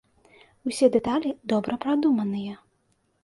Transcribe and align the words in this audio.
Усе 0.69 0.87
дэталі 0.95 1.29
добра 1.53 1.73
прадуманыя. 1.83 2.55